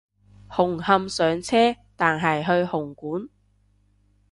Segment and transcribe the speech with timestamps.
[0.49, 3.29] 紅磡上車但係去紅館？